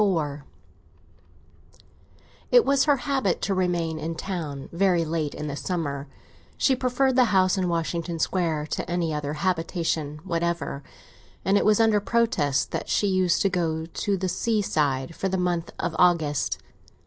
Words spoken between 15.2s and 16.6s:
the month of August.